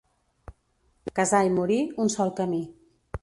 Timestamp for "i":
1.49-1.53